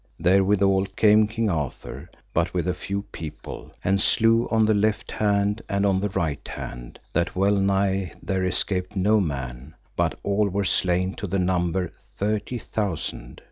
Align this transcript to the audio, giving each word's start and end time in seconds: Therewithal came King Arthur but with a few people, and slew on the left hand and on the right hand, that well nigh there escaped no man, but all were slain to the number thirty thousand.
Therewithal 0.19 0.87
came 0.95 1.27
King 1.27 1.51
Arthur 1.51 2.09
but 2.33 2.55
with 2.55 2.67
a 2.67 2.73
few 2.73 3.03
people, 3.11 3.71
and 3.83 4.01
slew 4.01 4.47
on 4.49 4.65
the 4.65 4.73
left 4.73 5.11
hand 5.11 5.61
and 5.69 5.85
on 5.85 5.99
the 6.01 6.09
right 6.09 6.47
hand, 6.47 6.97
that 7.13 7.35
well 7.35 7.57
nigh 7.57 8.13
there 8.23 8.43
escaped 8.43 8.95
no 8.95 9.19
man, 9.21 9.75
but 9.95 10.17
all 10.23 10.49
were 10.49 10.65
slain 10.65 11.13
to 11.17 11.27
the 11.27 11.37
number 11.37 11.93
thirty 12.17 12.57
thousand. 12.57 13.39